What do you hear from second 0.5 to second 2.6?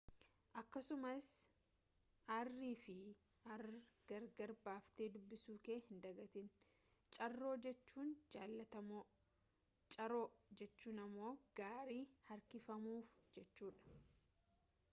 akkasumas r